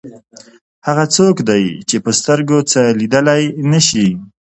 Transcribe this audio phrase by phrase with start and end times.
[0.87, 4.07] هغه څوک دی چې په سترګو څه لیدلی نه شي.